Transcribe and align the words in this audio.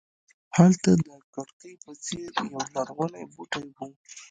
هلته 0.57 0.91
د 1.07 1.09
کړکۍ 1.33 1.73
په 1.83 1.91
څېر 2.05 2.29
یولرغونی 2.51 3.23
بوټی 3.33 3.65
و. 3.75 3.77